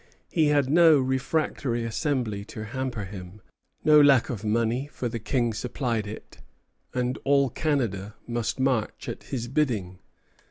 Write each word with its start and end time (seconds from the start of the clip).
He 0.31 0.47
had 0.47 0.67
no 0.67 0.97
refractory 0.97 1.83
assembly 1.83 2.43
to 2.45 2.65
hamper 2.65 3.05
him; 3.05 3.39
no 3.83 4.01
lack 4.01 4.31
of 4.31 4.43
money, 4.43 4.87
for 4.87 5.07
the 5.07 5.19
King 5.19 5.53
supplied 5.53 6.07
it; 6.07 6.39
and 6.91 7.19
all 7.23 7.51
Canada 7.51 8.15
must 8.25 8.59
march 8.59 9.07
at 9.07 9.25
his 9.25 9.47
bidding. 9.47 9.99